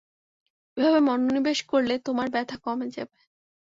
[0.77, 3.17] এভাবে মনোনিবেশ করলে তোমার ব্যাথা কমে যাবে।